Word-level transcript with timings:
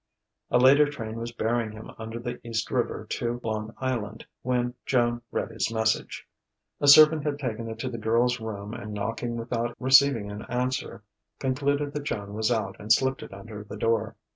A 0.49 0.57
later 0.57 0.89
train 0.89 1.17
was 1.19 1.31
bearing 1.31 1.73
him 1.73 1.91
under 1.99 2.17
the 2.17 2.39
East 2.43 2.71
River 2.71 3.05
to 3.11 3.39
Long 3.43 3.75
Island 3.77 4.25
when 4.41 4.73
Joan 4.83 5.21
read 5.31 5.51
his 5.51 5.71
message. 5.71 6.27
A 6.79 6.87
servant 6.87 7.23
had 7.23 7.37
taken 7.37 7.69
it 7.69 7.77
to 7.77 7.89
the 7.91 7.99
girl's 7.99 8.39
room 8.39 8.73
and, 8.73 8.95
knocking 8.95 9.37
without 9.37 9.75
receiving 9.79 10.31
an 10.31 10.41
answer, 10.49 11.03
concluded 11.37 11.93
that 11.93 12.01
Joan 12.03 12.33
was 12.33 12.51
out 12.51 12.75
and 12.79 12.91
slipped 12.91 13.21
it 13.21 13.31
under 13.31 13.63
the 13.63 13.77
door. 13.77 14.15